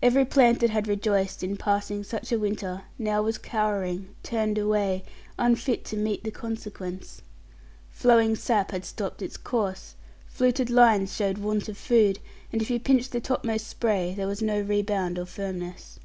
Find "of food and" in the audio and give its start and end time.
11.68-12.62